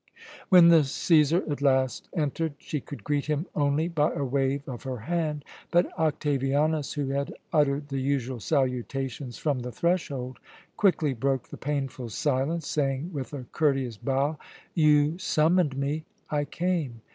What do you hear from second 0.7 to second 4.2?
Cæsar at last entered, she could greet him only by